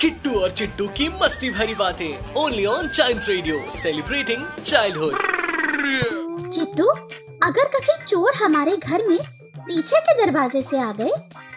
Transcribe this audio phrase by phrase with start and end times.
[0.00, 5.16] किट्टू और चिट्टू की मस्ती भरी बातें only on child radio celebrating childhood
[6.54, 6.86] Chittu
[7.46, 9.18] अगर कभी चोर हमारे घर में
[9.58, 11.10] पीछे के दरवाजे से आ गए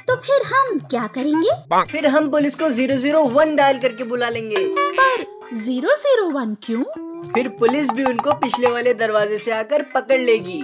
[0.07, 1.49] तो फिर हम क्या करेंगे?
[1.91, 4.67] फिर हम पुलिस को ज़ीरो ज़ीरो वन डायल करके बुला लेंगे।
[4.99, 6.83] पर ज़ीरो ज़ीरो वन क्यूँ?
[7.33, 10.63] फिर पुलिस भी उनको पिछले वाले दरवाजे से आकर पकड़ लेगी।